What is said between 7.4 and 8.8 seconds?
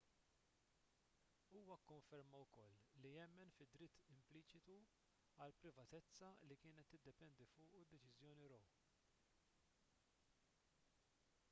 fuqu d-deċiżjoni roe